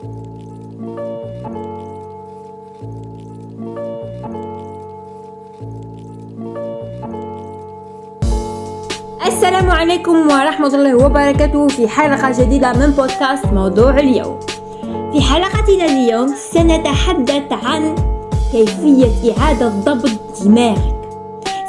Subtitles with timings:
[0.00, 0.12] السلام
[9.70, 14.40] عليكم ورحمة الله وبركاته في حلقة جديدة من بودكاست موضوع اليوم.
[15.12, 17.94] في حلقتنا اليوم سنتحدث عن
[18.52, 20.94] كيفية إعادة ضبط دماغك.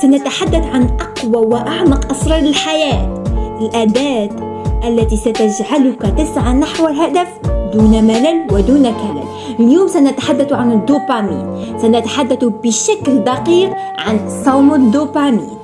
[0.01, 3.23] سنتحدث عن أقوى وأعمق أسرار الحياة.
[3.61, 4.29] الأداة
[4.87, 7.40] التي ستجعلك تسعى نحو الهدف
[7.73, 9.23] دون ملل ودون كلل.
[9.59, 11.45] اليوم سنتحدث عن الدوبامين.
[11.77, 15.57] سنتحدث بشكل دقيق عن صوم الدوبامين.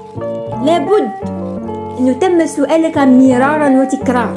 [0.65, 1.09] لابد
[1.99, 4.33] أنه تم سؤالك مرارا وتكرارا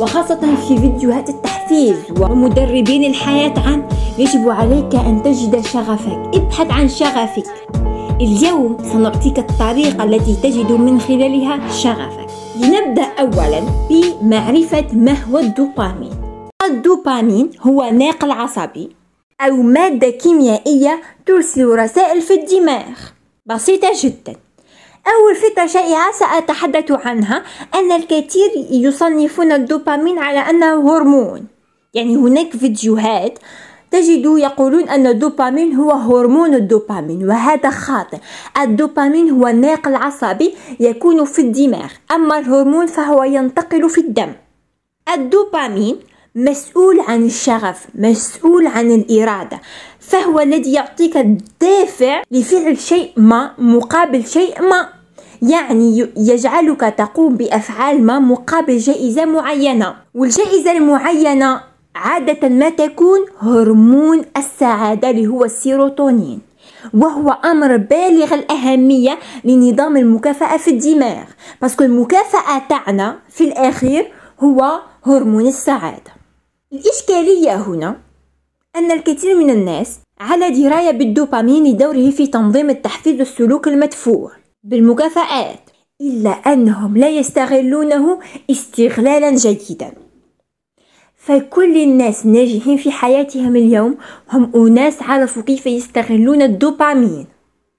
[0.00, 3.82] وخاصة في فيديوهات التحفيز ومدربين الحياة عن
[4.18, 6.18] يجب عليك أن تجد شغفك.
[6.34, 7.46] ابحث عن شغفك.
[8.20, 12.26] اليوم سنعطيك الطريقة التي تجد من خلالها شغفك.
[12.56, 16.17] لنبدأ أولا بمعرفة ما هو الدوبامين.
[16.68, 18.96] الدوبامين هو ناقل عصبي
[19.40, 22.96] أو مادة كيميائية ترسل رسائل في الدماغ.
[23.46, 24.36] بسيطة جدا.
[25.06, 27.42] أول فكرة شائعة سأتحدث عنها
[27.74, 31.46] أن الكثير يصنفون الدوبامين على أنه هرمون.
[31.94, 33.38] يعني هناك فيديوهات
[33.90, 38.18] تجد يقولون أن الدوبامين هو هرمون الدوبامين وهذا خاطئ.
[38.60, 44.32] الدوبامين هو ناقل عصبي يكون في الدماغ أما الهرمون فهو ينتقل في الدم.
[45.14, 45.96] الدوبامين
[46.34, 49.60] مسؤول عن الشغف مسؤول عن الإرادة.
[50.00, 54.88] فهو الذي يعطيك الدافع لفعل شيء ما مقابل شيء ما.
[55.42, 59.96] يعني يجعلك تقوم بأفعال ما مقابل جائزة معينة.
[60.14, 61.60] والجائزة المعينة
[61.94, 66.40] عادة ما تكون هرمون السعادة اللي هو السيروتونين.
[66.94, 71.24] وهو أمر بالغ الأهمية لنظام المكافأة في الدماغ.
[71.62, 76.17] parce que المكافأة تاعنا في الأخير هو هرمون السعادة.
[76.72, 78.00] الإشكالية هنا
[78.76, 84.32] أن الكثير من الناس على دراية بالدوبامين لدوره في تنظيم التحفيز السلوك المدفوع
[84.64, 85.70] بالمكافآت
[86.00, 88.20] إلا أنهم لا يستغلونه
[88.50, 89.92] استغلالا جيدا.
[91.16, 93.96] فكل الناس الناجحين في حياتهم اليوم
[94.32, 97.26] هم أناس عرفوا كيف يستغلون الدوبامين.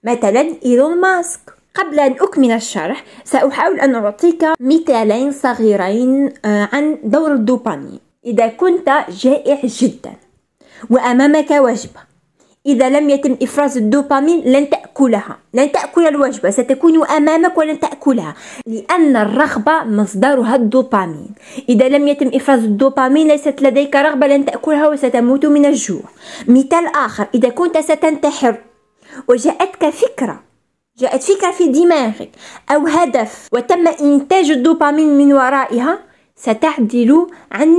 [0.04, 1.40] مثلا إيلون ماسك.
[1.76, 8.09] قبل أن أكمل الشرح سأحاول أن أعطيك مثالين صغيرين آه، عن دور الدوبامين.
[8.26, 10.14] إذا كنت جائع جدا
[10.90, 12.10] وأمامك وجبة.
[12.66, 15.38] إذا لم يتم إفراز الدوبامين لن تأكلها.
[15.54, 16.50] لن تأكل الوجبة.
[16.50, 18.36] ستكون أمامك ولن تأكلها.
[18.68, 21.30] لأن الرغبة مصدرها الدوبامين.
[21.70, 24.28] إذا لم يتم إفراز الدوبامين ليست لديك رغبة.
[24.28, 26.04] لن تأكلها وستموت من الجوع.
[26.48, 27.28] مثال آخر.
[27.36, 28.56] إذا كنت ستنتحر
[29.28, 30.44] وجاءتك فكرة.
[30.98, 32.30] جاءت فكرة في دماغك
[32.72, 36.00] أو هدف وتم إنتاج الدوبامين من ورائها
[36.36, 37.76] ستعدل عن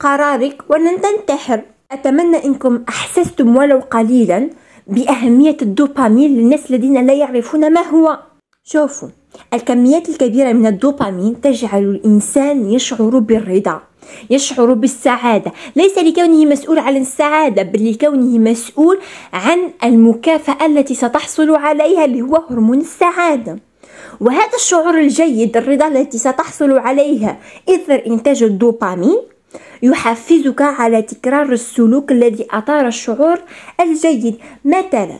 [0.00, 1.60] قرارك ولن تنتحر.
[1.92, 4.50] أتمنى أنكم أحسستم ولو قليلا
[4.86, 8.18] بأهمية الدوبامين للناس الذين لا يعرفون ما هو.
[8.64, 9.08] شوفوا
[9.54, 13.80] الكميات الكبيرة من الدوبامين تجعل الإنسان يشعر بالرضا
[14.30, 15.52] يشعر بالسعادة.
[15.76, 18.98] ليس لكونه مسؤول عن السعادة بل لكونه مسؤول
[19.32, 23.58] عن المكافأة التي ستحصل عليها اللي هو هرمون السعادة.
[24.20, 27.38] وهذا الشعور الجيد الرضا التي ستحصل عليها
[27.68, 29.18] إثر إنتاج الدوبامين
[29.82, 33.38] يحفزك على تكرار السلوك الذي أثار الشعور
[33.80, 34.38] الجيد.
[34.64, 35.18] مثلا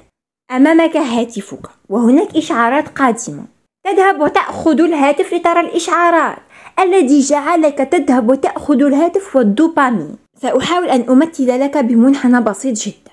[0.50, 3.44] أمامك هاتفك وهناك إشعارات قادمة.
[3.84, 6.38] تذهب وتأخذ الهاتف لترى الإشعارات.
[6.80, 10.16] الذي جعلك تذهب وتأخذ الهاتف والدوبامين.
[10.42, 13.12] سأحاول أن أمثل لك بمنحنى بسيط جدا.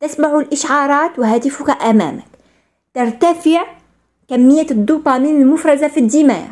[0.00, 2.24] تسمع الإشعارات وهاتفك أمامك.
[2.94, 3.64] ترتفع
[4.28, 6.48] كمية الدوبامين المفرزة في الدماغ.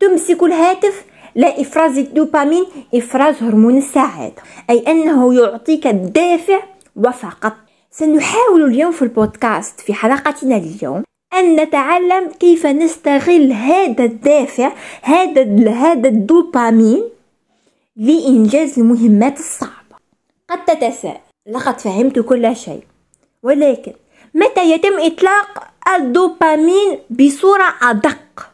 [0.00, 1.04] تمسك الهاتف
[1.34, 6.62] لا إفراز الدوبامين إفراز هرمون السعادة أي أنه يعطيك الدافع
[6.96, 7.52] وفقط
[7.90, 11.02] سنحاول اليوم في البودكاست في حلقتنا اليوم
[11.34, 14.72] أن نتعلم كيف نستغل هذا الدافع
[15.02, 17.04] هذا هذا الدوبامين
[17.96, 19.96] لإنجاز المهمات الصعبة.
[20.50, 21.20] قد تتساءل
[21.50, 22.82] لقد فهمت كل شيء
[23.42, 23.92] ولكن
[24.34, 28.51] متى يتم إطلاق الدوبامين بصورة أدق؟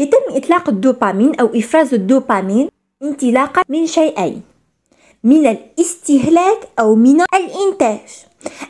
[0.00, 2.68] يتم إطلاق الدوبامين أو إفراز الدوبامين
[3.02, 4.42] انطلاقا من شيئين
[5.24, 8.08] من الاستهلاك أو من الإنتاج.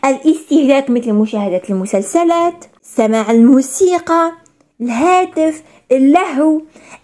[0.04, 4.32] الاستهلاك مثل مشاهدة المسلسلات سماع الموسيقى
[4.80, 5.62] الهاتف
[5.92, 6.62] اللهو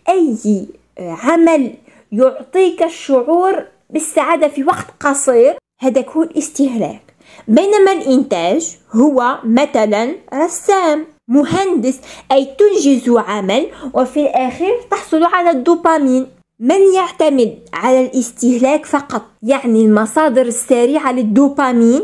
[0.08, 0.66] أي
[0.98, 1.74] عمل
[2.12, 5.56] يعطيك الشعور بالسعادة في وقت قصير.
[5.80, 7.14] هذا هو الاستهلاك
[7.48, 11.06] بينما الإنتاج هو مثلا رسام.
[11.28, 12.00] مهندس
[12.32, 16.26] أي تنجز عمل وفي الأخير تحصل على الدوبامين.
[16.60, 22.02] من يعتمد على الاستهلاك فقط يعني المصادر السريعة للدوبامين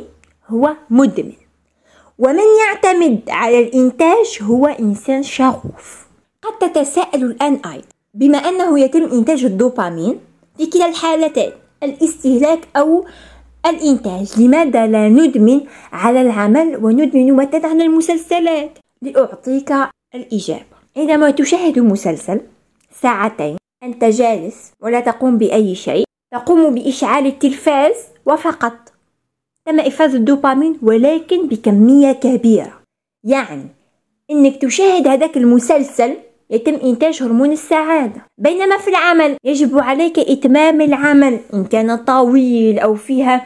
[0.49, 1.33] هو مدمن.
[2.19, 6.07] ومن يعتمد على الإنتاج هو إنسان شغوف.
[6.43, 10.21] قد تتساءل الآن أيضا بما أنه يتم إنتاج الدوبامين
[10.59, 11.53] في كلا الحالتين
[11.83, 13.05] الاستهلاك أو
[13.67, 15.61] الإنتاج لماذا لا ندمن
[15.93, 19.73] على العمل وندمن مثلا على المسلسلات؟ لأعطيك
[20.15, 20.77] الإجابة.
[20.97, 22.41] عندما تشاهد مسلسل
[22.91, 27.95] ساعتين أنت جالس ولا تقوم بأي شيء تقوم بإشعال التلفاز
[28.27, 28.93] وفقط.
[29.67, 32.83] تم إفراز الدوبامين ولكن بكمية كبيرة.
[33.25, 33.67] يعني
[34.31, 36.17] إنك تشاهد هذاك المسلسل
[36.51, 38.27] يتم إنتاج هرمون السعادة.
[38.39, 43.45] بينما في العمل يجب عليك إتمام العمل إن كان طويل أو فيها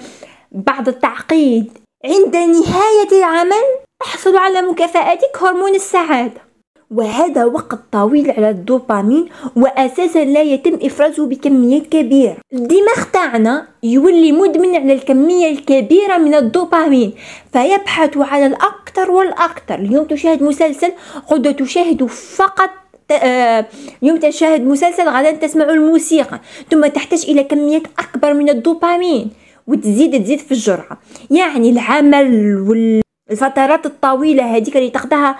[0.53, 1.79] بعض التعقيد.
[2.05, 6.47] عند نهاية العمل تحصل على مكافآتك هرمون السعادة.
[6.91, 12.37] وهذا وقت طويل على الدوبامين وأساسا لا يتم إفرازه بكميات كبيرة.
[12.53, 17.13] الدماغ تاعنا يولي مدمن على الكمية الكبيرة من الدوبامين
[17.53, 19.75] فيبحث على الأكثر والأكثر.
[19.75, 20.93] اليوم تشاهد مسلسل
[21.33, 22.71] غدا تشاهد فقط
[23.11, 23.67] آه،
[24.03, 26.41] اليوم تشاهد مسلسل غدا تسمع الموسيقى
[26.71, 29.31] ثم تحتاج إلى كميات أكبر من الدوبامين
[29.67, 30.99] وتزيد تزيد في الجرعة.
[31.31, 35.39] يعني العمل والفترات الطويلة هذيك اللي تاخدها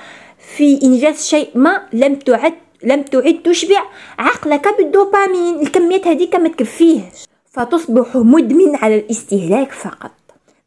[0.57, 3.83] في إنجاز شيء ما لم تعد لم تعد تشبع
[4.19, 5.61] عقلك بالدوبامين.
[5.61, 7.25] الكميات هذيك ما تكفيهش.
[7.53, 10.11] فتصبح مدمن على الاستهلاك فقط.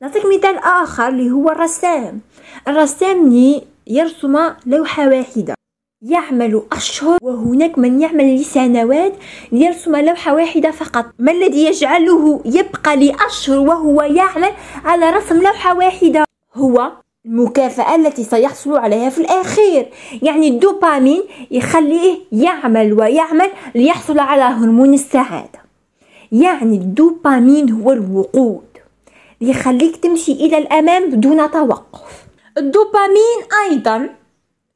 [0.02, 2.22] نعطيك مثال آخر اللي هو الرسام.
[2.68, 3.34] الرسام
[3.88, 5.54] يرسم لوحة واحدة.
[6.02, 9.14] يعمل أشهر وهناك من يعمل لسنوات
[9.52, 11.06] ليرسم لوحة واحدة فقط.
[11.20, 14.52] ما الذي يجعله يبقى لأشهر وهو يعمل
[14.86, 16.24] على رسم لوحة واحدة؟
[16.56, 16.92] هو
[17.26, 19.90] المكافأة التي سيحصل عليها في الأخير
[20.22, 25.60] يعني الدوبامين يخليه يعمل ويعمل ليحصل على هرمون السعادة.
[26.32, 28.68] يعني الدوبامين هو الوقود
[29.42, 32.26] يخليك تمشي إلى الأمام بدون توقف.
[32.58, 33.40] الدوبامين
[33.70, 34.10] أيضا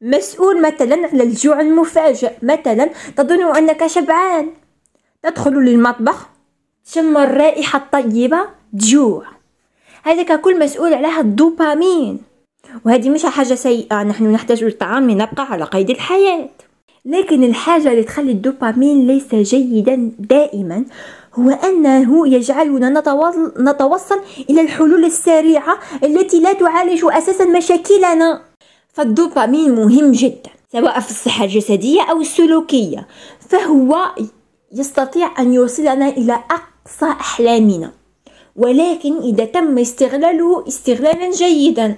[0.02, 2.32] مسؤول مثلا على الجوع المفاجئ.
[2.42, 4.50] مثلا تظن أنك شبعان.
[5.24, 6.30] تدخل للمطبخ
[6.86, 9.26] تشم الرائحة الطيبة تجوع
[10.04, 12.33] هذا كل مسؤول عليها الدوبامين.
[12.86, 14.04] وهذه مش حاجة سيئة.
[14.04, 16.50] نحن نحتاج للطعام لنبقى على قيد الحياة.
[17.06, 20.86] لكن الحاجة اللي تخلي الدوبامين ليس جيدا دائما
[21.34, 23.04] هو أنه يجعلنا
[23.60, 28.42] نتوصل إلى الحلول السريعة التي لا تعالج أساسا مشاكلنا.
[28.94, 33.08] فالدوبامين مهم جدا سواء في الصحة الجسدية أو السلوكية
[33.50, 33.98] فهو
[34.74, 37.92] يستطيع أن يوصلنا إلى أقصى أحلامنا.
[38.56, 41.96] ولكن إذا تم استغلاله استغلالا جيدا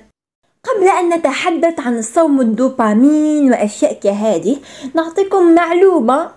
[0.65, 4.57] قبل أن نتحدث عن الصوم الدوبامين وأشياء كهذه
[4.93, 6.31] نعطيكم معلومة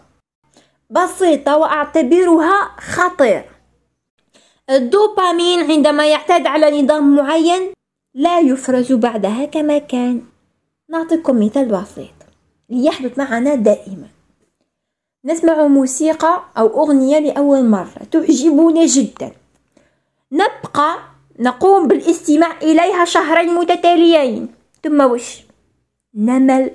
[0.90, 3.44] بسيطة وأعتبرها خطير.
[4.70, 7.72] الدوبامين عندما يعتاد على نظام معين
[8.14, 10.22] لا يفرز بعدها كما كان.
[10.90, 12.18] نعطيكم مثال بسيط
[12.70, 14.08] ليحدث معنا دائما.
[15.24, 19.32] نسمع موسيقى أو أغنية لأول مرة تعجبنا جدا.
[20.32, 20.98] نبقى
[21.38, 24.48] نقوم بالاستماع إليها شهرين متتاليين.
[24.82, 25.42] ثم وش؟
[26.14, 26.70] نمل.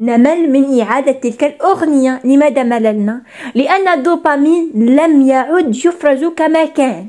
[0.00, 2.20] نمل من إعادة تلك الأغنية.
[2.24, 3.22] لماذا مللنا؟
[3.54, 7.06] لأن الدوبامين لم يعد يفرز كما كان.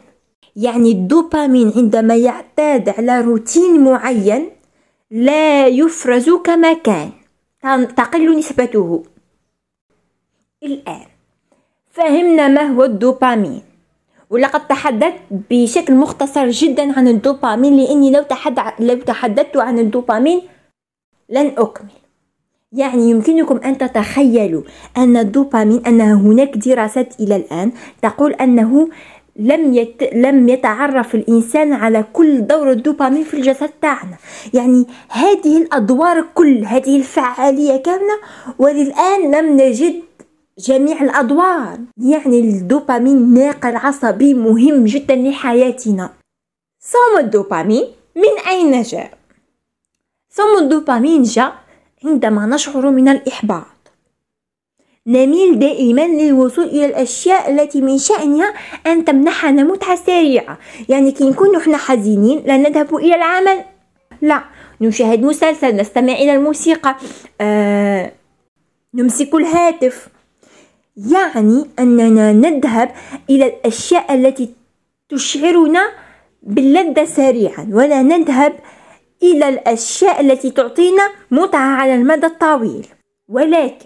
[0.56, 4.50] يعني الدوبامين عندما يعتاد على روتين معين
[5.12, 7.12] لا يفرز كما كان.
[7.96, 9.04] تقل نسبته.
[10.64, 11.06] الآن
[11.92, 13.69] فهمنا ما هو الدوبامين.
[14.30, 15.22] ولقد تحدثت
[15.52, 18.26] بشكل مختصر جدا عن الدوبامين لأني لو
[18.80, 20.42] لو تحدثت عن الدوبامين
[21.30, 21.90] لن أكمل.
[22.72, 24.64] يعني يمكنكم أن تتخيلوا
[24.98, 27.72] أن الدوبامين أن هناك دراسات إلى الآن
[28.02, 28.90] تقول أنه
[29.36, 30.04] لم يت...
[30.14, 34.18] لم يتعرف الإنسان على كل دور الدوبامين في الجسد تاعنا.
[34.54, 38.18] يعني هذه الأدوار كل هذه الفعالية كاملة
[38.60, 40.09] وللآن لم نجد
[40.60, 41.80] جميع الأدوار.
[41.98, 46.10] يعني الدوبامين ناقل عصبي مهم جدا لحياتنا.
[46.80, 47.84] صوم الدوبامين
[48.16, 49.12] من أين جاء؟
[50.30, 51.54] صوم الدوبامين جاء
[52.06, 53.66] عندما نشعر من الإحباط.
[55.08, 58.54] نميل دائما للوصول إلى الأشياء التي من شأنها
[58.88, 60.58] أن تمنحنا متعة سريعة.
[60.90, 63.64] يعني كي نكون نحن حزينين لا نذهب إلى العمل.
[64.22, 64.44] لا
[64.82, 66.96] نشاهد مسلسل نستمع إلى الموسيقى.
[67.42, 68.12] آه،
[68.94, 70.19] نمسك الهاتف.
[71.08, 72.92] يعني أننا نذهب
[73.30, 74.50] إلى الأشياء التي
[75.10, 75.90] تشعرنا
[76.44, 78.54] باللذة سريعا ولا نذهب
[79.24, 82.88] إلى الأشياء التي تعطينا متعة على المدى الطويل.
[83.30, 83.86] ولكن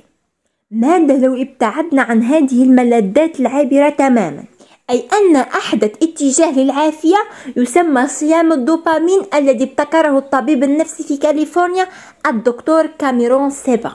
[0.72, 4.44] ماذا لو ابتعدنا عن هذه الملذات العابرة تماما؟
[4.90, 7.18] أي أن أحدث اتجاه للعافية
[7.56, 11.88] يسمى صيام الدوبامين الذي ابتكره الطبيب النفسي في كاليفورنيا
[12.26, 13.92] الدكتور كاميرون سيبا.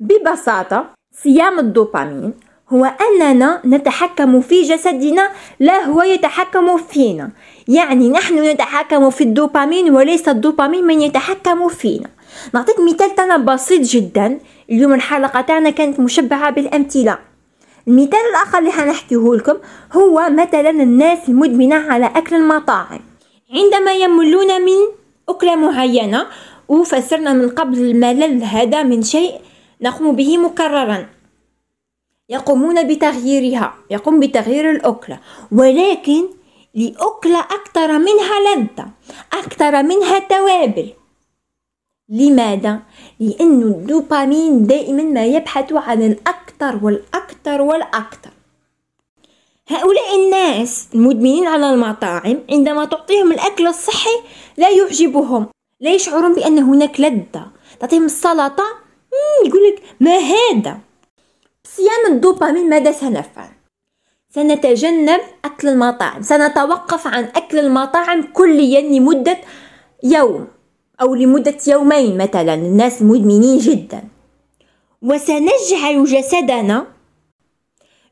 [0.00, 2.32] ببساطة صيام الدوبامين
[2.68, 5.30] هو أننا نتحكم في جسدنا
[5.60, 7.30] لا هو يتحكم فينا.
[7.68, 12.08] يعني نحن نتحكم في الدوبامين وليس الدوبامين من يتحكم فينا.
[12.54, 14.38] نعطيك مثال تانا بسيط جدا.
[14.70, 17.18] اليوم الحلقة تاعنا كانت مشبعة بالأمثلة.
[17.88, 19.56] المثال الآخر اللي حنحكيه لكم
[19.92, 23.00] هو مثلا الناس المدمنة على أكل المطاعم.
[23.54, 24.78] عندما يملون من
[25.28, 26.26] أكلة معينة
[26.68, 29.32] وفسرنا من قبل الملل هذا من شيء
[29.80, 31.06] نقوم به مكررا.
[32.28, 35.18] يقومون بتغييرها يقوم بتغيير الأكلة.
[35.52, 36.28] ولكن
[36.74, 38.86] لأكلة أكثر منها لذة
[39.32, 40.88] أكثر منها توابل.
[42.08, 42.80] لماذا؟
[43.20, 48.30] لأن الدوبامين دائما ما يبحث عن الأكثر والأكثر والأكثر.
[49.68, 54.16] هؤلاء الناس المدمنين على المطاعم عندما تعطيهم الأكل الصحي
[54.56, 55.46] لا يعجبهم
[55.80, 57.46] لا يشعرون بأن هناك لذة.
[57.80, 58.85] تعطيهم السلطة
[59.46, 60.78] يقول لك ما هذا؟
[61.64, 63.48] صيام الدوبامين ماذا سنفعل
[64.34, 66.22] سنتجنب أكل المطاعم.
[66.22, 69.38] سنتوقف عن أكل المطاعم كليا لمدة
[70.02, 70.48] يوم
[71.00, 72.54] أو لمدة يومين مثلا.
[72.54, 74.04] الناس مدمنين جدا.
[75.02, 76.86] وسنجعل جسدنا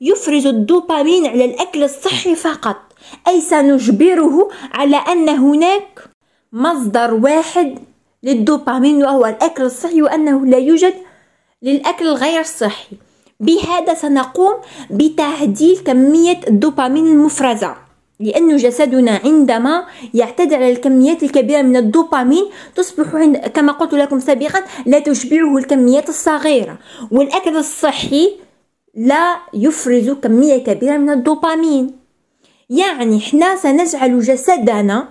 [0.00, 2.76] يفرز الدوبامين على الأكل الصحي فقط.
[3.28, 6.04] أي سنجبره على أن هناك
[6.52, 7.78] مصدر واحد
[8.24, 10.94] للدوبامين وهو الأكل الصحي وأنه لا يوجد
[11.62, 12.96] للأكل الغير صحي.
[13.40, 14.54] بهذا سنقوم
[14.90, 17.74] بتعديل كمية الدوبامين المفرزة
[18.20, 22.44] لأن جسدنا عندما يعتدي على الكميات الكبيرة من الدوبامين
[22.76, 26.78] تصبح عند كما قلت لكم سابقا لا تشبعه الكميات الصغيرة.
[27.10, 28.32] والأكل الصحي
[28.94, 31.96] لا يفرز كمية كبيرة من الدوبامين.
[32.70, 35.08] يعني إحنا سنجعل جسدنا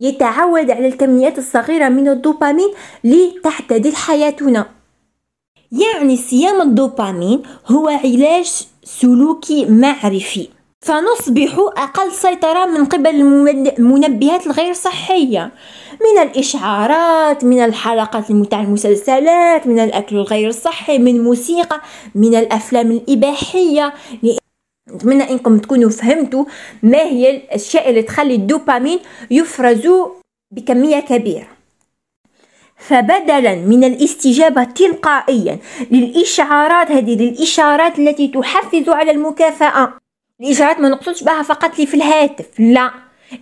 [0.00, 2.68] يتعود على الكميات الصغيرة من الدوبامين
[3.04, 4.66] لتعتدل حياتنا
[5.72, 10.48] يعني صيام الدوبامين هو علاج سلوكي معرفي.
[10.80, 13.06] فنصبح أقل سيطرة من قبل
[13.78, 15.52] المنبهات الغير صحية.
[16.00, 21.80] من الإشعارات من الحلقات متاع المسلسلات من الأكل الغير صحي من موسيقى
[22.14, 23.94] من الأفلام الإباحية.
[24.96, 26.44] نتمنى إنكم تكونوا فهمتوا
[26.82, 28.98] ما هي الأشياء اللي تخلي الدوبامين
[29.30, 29.88] يفرز
[30.50, 31.46] بكمية كبيرة.
[32.76, 35.58] فبدلا من الاستجابة تلقائيا
[35.90, 39.92] للإشعارات هذه للإشارات التي تحفز على المكافأة.
[40.40, 42.90] الإشارات ما نقصدش بها فقط لي في الهاتف لا.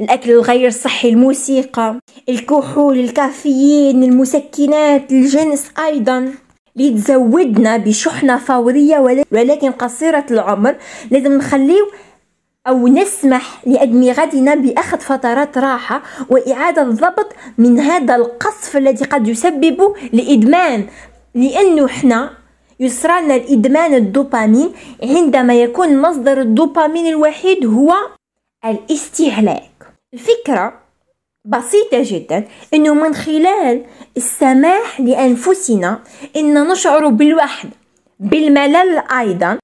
[0.00, 6.34] الأكل الغير صحي الموسيقى الكحول الكافيين المسكنات الجنس أيضا.
[6.76, 8.98] لتزودنا بشحنة فورية
[9.32, 10.76] ولكن قصيرة العمر
[11.10, 11.86] لازم نخليو
[12.66, 20.86] أو نسمح لأدمغتنا بأخذ فترات راحة وإعادة الضبط من هذا القصف الذي قد يسبب لإدمان.
[21.34, 22.30] لأنه إحنا
[22.80, 27.94] يصرالنا الإدمان الدوبامين عندما يكون مصدر الدوبامين الوحيد هو
[28.64, 29.86] الاستهلاك.
[30.14, 30.83] الفكرة
[31.44, 33.84] بسيطة جدا إنه من خلال
[34.16, 35.98] السماح لأنفسنا
[36.36, 37.72] ان نشعر بالوحدة
[38.20, 39.58] بالملل أيضا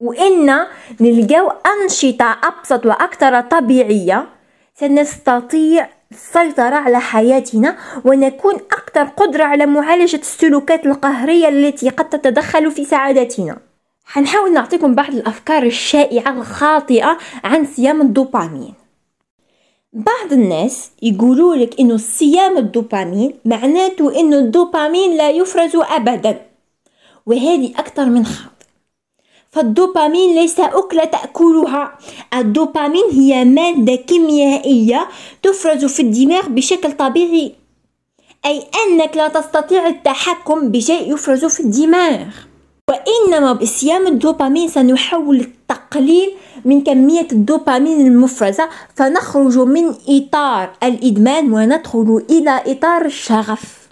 [0.00, 0.66] وإن
[1.00, 4.26] نلقاو أنشطة أبسط وأكثر طبيعية
[4.74, 12.84] سنستطيع السيطرة على حياتنا ونكون أكثر قدرة على معالجة السلوكات القهرية التي قد تتدخل في
[12.84, 13.58] سعادتنا.
[14.06, 18.85] حنحاول نعطيكم بعض الأفكار الشائعة الخاطئة عن صيام الدوبامين.
[19.96, 26.46] بعض الناس يقولوا لك إنه صيام الدوبامين معناته إنه الدوبامين لا يفرز أبدا
[27.26, 28.66] وهذه أكثر من خاطئ
[29.50, 31.98] فالدوبامين ليس أكلة تأكلها
[32.34, 35.08] الدوبامين هي مادة كيميائية
[35.42, 37.52] تفرز في الدماغ بشكل طبيعي
[38.46, 42.26] أي أنك لا تستطيع التحكم بشيء يفرز في الدماغ.
[42.90, 46.32] وإنما بصيام الدوبامين سنحاول التقليل
[46.64, 53.88] من كمية الدوبامين المفرزة فنخرج من إطار الإدمان وندخل إلى إطار الشغف.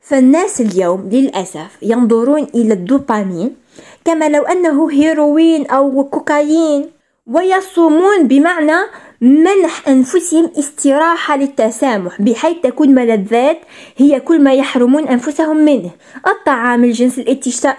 [0.00, 3.56] فالناس اليوم للأسف ينظرون إلى الدوبامين
[4.04, 6.90] كما لو أنه هيروين أو كوكايين.
[7.28, 8.76] ويصومون بمعنى
[9.20, 13.60] منح أنفسهم استراحة للتسامح بحيث تكون ملذات
[13.96, 15.90] هي كل ما يحرمون أنفسهم منه.
[16.26, 17.18] الطعام الجنس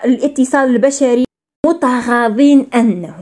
[0.05, 1.23] الاتصال البشري
[1.65, 3.15] متغاضين أنه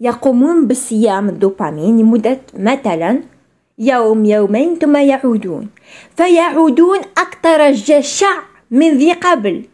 [0.00, 3.22] يقومون بصيام الدوبامين لمدة مثلا
[3.78, 5.68] يوم يومين ثم يعودون.
[6.16, 9.64] فيعودون أكثر جشع من ذي قبل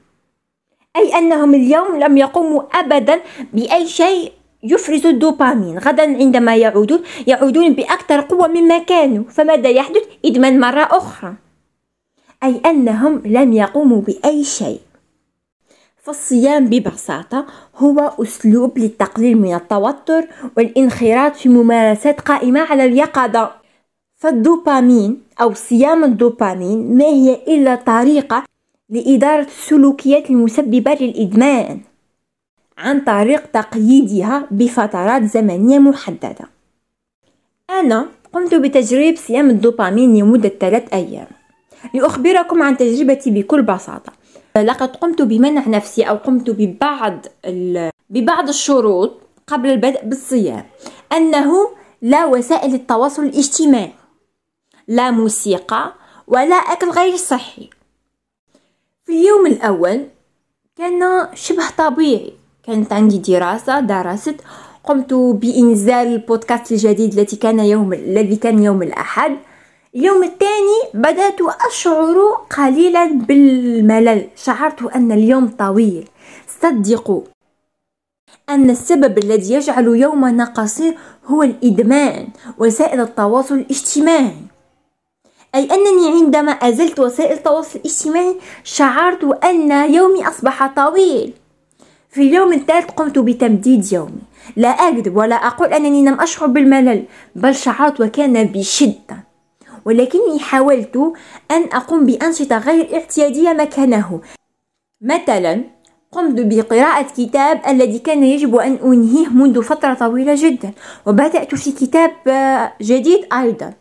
[0.96, 3.20] أي أنهم اليوم لم يقوموا أبدا
[3.52, 5.78] بأي شيء يفرز الدوبامين.
[5.78, 11.34] غدا عندما يعودون يعودون بأكثر قوة مما كانوا فماذا يحدث؟ إدمان مرة أخرى.
[12.42, 14.80] أي أنهم لم يقوموا بأي شيء.
[16.02, 20.24] فالصيام ببساطة هو أسلوب للتقليل من التوتر
[20.56, 23.50] والانخراط في ممارسات قائمة على اليقظة.
[24.16, 28.44] فالدوبامين أو صيام الدوبامين ما هي إلا طريقة
[28.90, 31.80] لإدارة السلوكيات المسببة للإدمان.
[32.80, 36.48] عن طريق تقييدها بفترات زمنية محددة.
[37.70, 41.26] أنا قمت بتجريب صيام الدوبامين لمدة ثلاث أيام.
[41.94, 44.12] لأخبركم عن تجربتي بكل بساطة.
[44.56, 47.26] لقد قمت بمنع نفسي أو قمت ببعض
[48.10, 50.64] ببعض الشروط قبل البدء بالصيام.
[51.12, 51.70] أنه
[52.02, 53.92] لا وسائل التواصل الاجتماعي
[54.88, 55.92] لا موسيقى
[56.26, 57.70] ولا أكل غير صحي.
[59.04, 60.06] في اليوم الأول
[60.76, 62.39] كان شبه طبيعي.
[62.66, 64.36] كانت عندي دراسة درست.
[64.84, 69.36] قمت بإنزال البودكاست الجديد التي كان يوم الذي كان يوم الأحد.
[69.94, 71.38] اليوم الثاني بدأت
[71.68, 72.16] أشعر
[72.58, 74.28] قليلا بالملل.
[74.36, 76.08] شعرت أن اليوم طويل.
[76.60, 77.22] صدقوا
[78.48, 84.36] أن السبب الذي يجعل يومنا قصير هو الإدمان وسائل التواصل الاجتماعي.
[85.54, 91.32] أي أنني عندما أزلت وسائل التواصل الاجتماعي شعرت أن يومي أصبح طويل.
[92.10, 94.22] في اليوم الثالث قمت بتمديد يومي.
[94.56, 97.04] لا أكذب ولا أقول أنني لم أشعر بالملل
[97.36, 99.24] بل شعرت وكان بشدة.
[99.84, 100.96] ولكني حاولت
[101.50, 104.20] أن أقوم بأنشطة غير اعتيادية مكانه.
[105.02, 105.64] مثلا
[106.12, 110.72] قمت بقراءة كتاب الذي كان يجب أن أنهيه منذ فترة طويلة جدا
[111.06, 112.12] وبدأت في كتاب
[112.82, 113.72] جديد أيضا.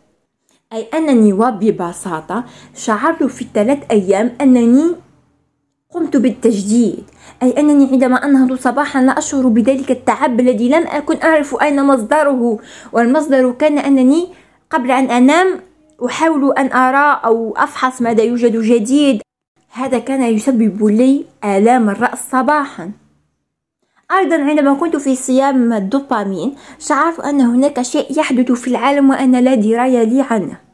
[0.72, 2.44] أي أنني وببساطة
[2.76, 4.94] شعرت في الثلاث أيام أنني
[5.90, 7.04] قمت بالتجديد.
[7.42, 12.58] أي أنني عندما أنهض صباحا لا أشعر بذلك التعب الذي لم أكن أعرف أين مصدره
[12.92, 14.28] والمصدر كان أنني
[14.70, 15.60] قبل أن أنام
[16.06, 19.22] أحاول أن أرى أو أفحص ماذا يوجد جديد.
[19.72, 22.90] هذا كان يسبب لي آلام الرأس صباحا.
[24.12, 29.54] أيضا عندما كنت في صيام الدوبامين شعرت أن هناك شيء يحدث في العالم وأنا لا
[29.54, 30.69] دراية لي عنه.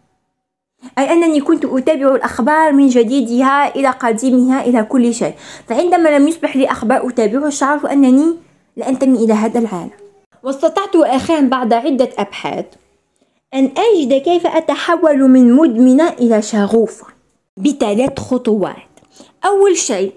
[0.99, 5.35] أي أنني كنت أتابع الأخبار من جديدها إلى قديمها إلى كل شيء.
[5.68, 8.37] فعندما لم يصبح لي أخبار أتابعها شعرت أنني
[8.77, 9.90] لا أنتمي إلى هذا العالم.
[10.42, 12.64] واستطعت أخيرا بعد عدة أبحاث
[13.55, 17.07] أن أجد كيف أتحول من مدمنة إلى شغوفة.
[17.57, 18.77] بثلاث خطوات.
[19.44, 20.12] أول شيء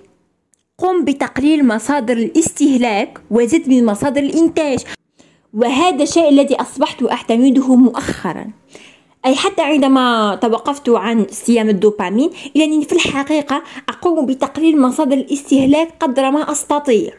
[0.77, 4.79] قم بتقليل مصادر الاستهلاك وزد من مصادر الإنتاج.
[5.53, 8.47] وهذا الشيء الذي أصبحت أعتمده مؤخرا.
[9.25, 15.93] أي حتى عندما توقفت عن صيام الدوبامين إلا أنني في الحقيقة أقوم بتقليل مصادر الاستهلاك
[15.99, 17.11] قدر ما أستطيع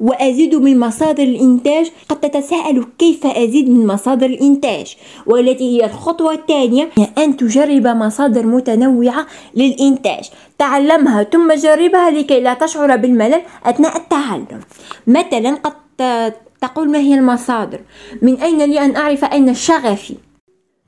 [0.00, 6.88] وأزيد من مصادر الإنتاج قد تتساءل كيف أزيد من مصادر الإنتاج؟ والتي هي الخطوة الثانية
[6.98, 10.30] هي أن تجرب مصادر متنوعة للإنتاج.
[10.58, 14.60] تعلمها ثم جربها لكي لا تشعر بالملل أثناء التعلم.
[15.06, 15.72] مثلا قد
[16.60, 17.80] تقول ما هي المصادر؟
[18.22, 20.14] من أين لي أن أعرف أين شغفي؟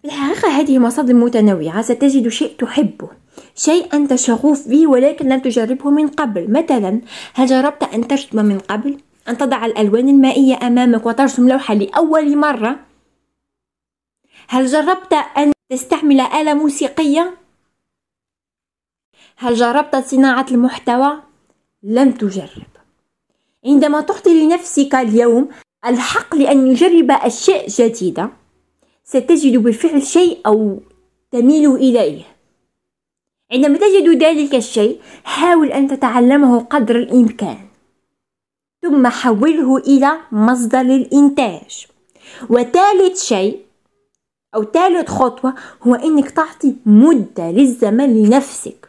[0.05, 3.09] الحقيقة هذه مصادر متنوعة ستجد شيء تحبه
[3.55, 7.01] شيء أنت شغوف به ولكن لم تجربه من قبل مثلا
[7.35, 12.81] هل جربت أن ترسم من قبل؟ أن تضع الألوان المائية أمامك وترسم لوحة لأول مرة؟
[14.49, 17.37] هل جربت أن تستعمل آلة موسيقية؟
[19.37, 21.23] هل جربت صناعة المحتوى؟
[21.83, 22.71] لم تجرب
[23.67, 25.49] عندما تعطي لنفسك اليوم
[25.87, 28.39] الحق لأن يجرب أشياء جديدة
[29.11, 30.81] ستجد بالفعل شيء أو
[31.33, 32.23] تميل إليه.
[33.53, 37.59] عندما تجد ذلك الشيء حاول أن تتعلمه قدر الإمكان.
[38.83, 41.87] ثم حوله إلى مصدر الإنتاج.
[42.51, 43.59] وثالث شيء
[44.55, 48.88] أو ثالث خطوة هو أنك تعطي مدة للزمن لنفسك.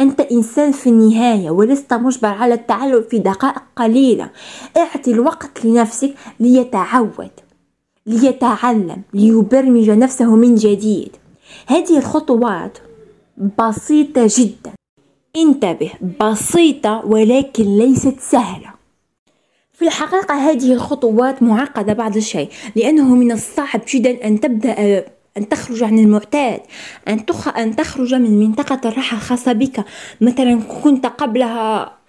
[0.00, 4.30] أنت إنسان في النهاية ولست مجبر على التعلم في دقائق قليلة.
[4.76, 7.30] اعطي الوقت لنفسك ليتعود.
[8.06, 11.16] ليتعلم ليبرمج نفسه من جديد.
[11.66, 12.78] هذه الخطوات
[13.58, 14.72] بسيطة جدا.
[15.36, 18.70] انتبه بسيطة ولكن ليست سهلة.
[19.72, 25.04] في الحقيقة هذه الخطوات معقدة بعض الشيء لأنه من الصعب جدا أن تبدأ
[25.36, 26.60] أن تخرج عن المعتاد
[27.08, 27.56] أن, تخ...
[27.56, 29.84] أن تخرج من منطقة الراحة الخاصة بك.
[30.20, 31.99] مثلا كنت قبلها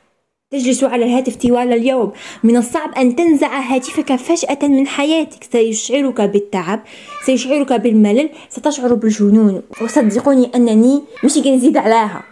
[0.52, 2.12] تجلس على الهاتف طوال اليوم.
[2.44, 5.44] من الصعب أن تنزع هاتفك فجأة من حياتك.
[5.52, 6.80] سيشعرك بالتعب
[7.26, 9.62] سيشعرك بالملل ستشعر بالجنون.
[9.82, 12.24] وصدقوني أنني مش كنزيد عليها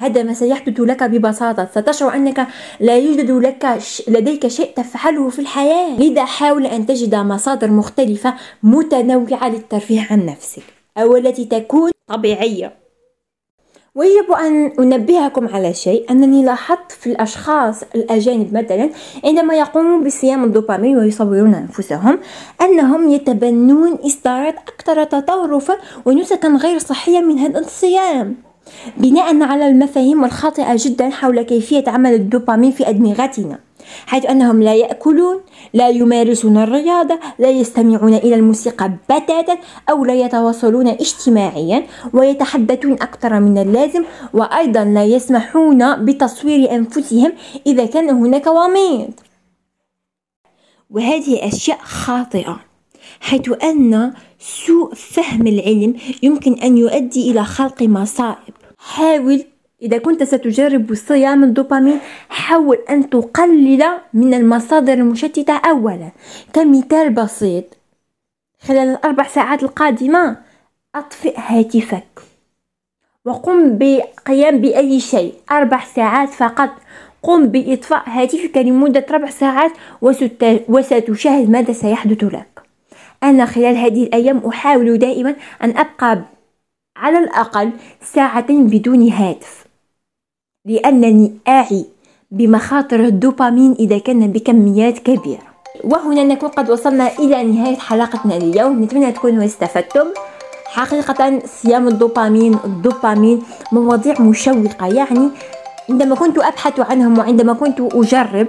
[0.00, 1.68] هذا ما سيحدث لك ببساطة.
[1.74, 2.46] ستشعر أنك
[2.80, 6.00] لا يوجد لك لديك شيء تفعله في الحياة.
[6.00, 10.62] لذا حاول أن تجد مصادر مختلفة متنوعة للترفيه عن نفسك.
[10.98, 12.85] أو التي تكون طبيعية.
[13.96, 18.90] ويجب أن أنبهكم على شيء أنني لاحظت في الأشخاص الأجانب مثلا
[19.24, 22.18] عندما يقومون بصيام الدوبامين ويصورون أنفسهم
[22.62, 28.34] أنهم يتبنون إصدارات أكثر تطرفا ونسكا غير صحية من هذا الصيام.
[28.96, 33.65] بناء على المفاهيم الخاطئة جدا حول كيفية عمل الدوبامين في أدمغتنا.
[34.06, 35.40] حيث أنهم لا يأكلون
[35.74, 39.58] لا يمارسون الرياضة لا يستمعون إلى الموسيقى بتاتا
[39.90, 47.32] أو لا يتواصلون اجتماعيا ويتحدثون أكثر من اللازم وأيضا لا يسمحون بتصوير أنفسهم
[47.66, 49.12] إذا كان هناك وميض.
[50.90, 52.60] وهذه أشياء خاطئة
[53.20, 58.54] حيث أن سوء فهم العلم يمكن أن يؤدي إلى خلق مصائب.
[58.78, 59.44] حاول
[59.82, 63.84] إذا كنت ستجرب صيام الدوبامين حاول أن تقلل
[64.14, 66.10] من المصادر المشتتة أولا
[66.52, 67.64] كمثال بسيط.
[68.60, 70.36] خلال الأربع ساعات القادمة
[70.94, 72.20] أطفئ هاتفك
[73.24, 75.34] وقم بقيام بأي شيء.
[75.50, 76.70] أربع ساعات فقط.
[77.22, 79.72] قم بإطفاء هاتفك لمدة ربع ساعات
[80.68, 82.62] وستشاهد ماذا سيحدث لك.
[83.22, 86.22] أنا خلال هذه الأيام أحاول دائما أن أبقى
[86.96, 87.70] على الأقل
[88.02, 89.65] ساعتين بدون هاتف.
[90.66, 91.84] لأنني أعي
[92.30, 95.46] بمخاطر الدوبامين إذا كان بكميات كبيرة.
[95.84, 98.82] وهنا نكون قد وصلنا إلى نهاية حلقتنا اليوم.
[98.82, 100.06] نتمنى تكونوا استفدتم.
[100.64, 104.86] حقيقة صيام الدوبامين الدوبامين مواضيع مشوقة.
[104.86, 105.28] يعني
[105.90, 108.46] عندما كنت أبحث عنهم وعندما كنت أجرب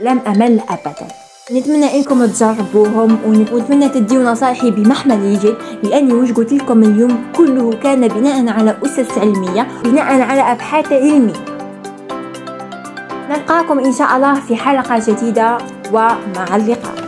[0.00, 1.08] لم أمل أبدا.
[1.52, 8.08] نتمنى إنكم تجربوهم ونتمنى تديو نصائحي بمحمل الجد لأني وش قلت لكم اليوم كله كان
[8.08, 11.49] بناء على أسس علمية بناء على أبحاث علمية.
[13.30, 15.58] نلقاكم إن شاء الله في حلقة جديدة
[15.92, 16.99] ومع اللقاء.